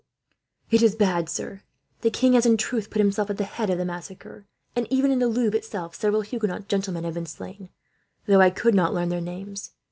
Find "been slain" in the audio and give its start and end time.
7.13-7.69